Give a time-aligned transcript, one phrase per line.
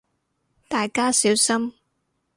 [0.67, 1.73] 大家小心